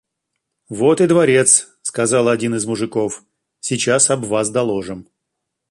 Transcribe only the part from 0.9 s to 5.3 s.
и дворец,– сказал один из мужиков,– сейчас об вас доложим».